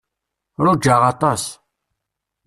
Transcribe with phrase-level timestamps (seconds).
[0.63, 1.43] Rujaɣ aṭas.